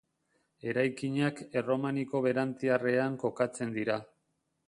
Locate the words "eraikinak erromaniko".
0.71-2.23